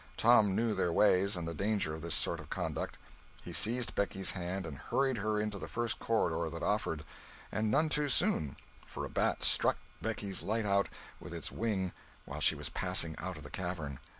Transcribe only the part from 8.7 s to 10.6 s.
for a bat struck Becky's